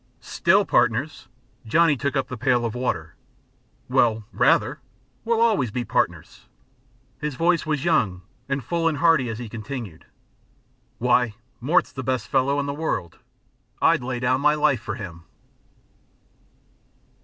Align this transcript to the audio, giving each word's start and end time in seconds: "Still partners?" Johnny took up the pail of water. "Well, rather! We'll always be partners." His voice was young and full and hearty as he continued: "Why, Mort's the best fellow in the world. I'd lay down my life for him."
"Still 0.19 0.65
partners?" 0.65 1.27
Johnny 1.63 1.95
took 1.95 2.15
up 2.15 2.27
the 2.27 2.35
pail 2.35 2.65
of 2.65 2.73
water. 2.73 3.13
"Well, 3.87 4.23
rather! 4.31 4.79
We'll 5.23 5.39
always 5.39 5.69
be 5.69 5.85
partners." 5.85 6.45
His 7.19 7.35
voice 7.35 7.67
was 7.67 7.85
young 7.85 8.23
and 8.49 8.63
full 8.63 8.87
and 8.87 8.97
hearty 8.97 9.29
as 9.29 9.37
he 9.37 9.47
continued: 9.47 10.07
"Why, 10.97 11.35
Mort's 11.59 11.91
the 11.91 12.01
best 12.01 12.29
fellow 12.29 12.59
in 12.59 12.65
the 12.65 12.73
world. 12.73 13.19
I'd 13.79 14.01
lay 14.01 14.19
down 14.19 14.41
my 14.41 14.55
life 14.55 14.81
for 14.81 14.95
him." 14.95 15.25